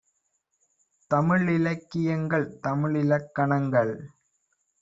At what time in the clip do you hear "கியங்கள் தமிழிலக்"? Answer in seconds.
1.89-3.31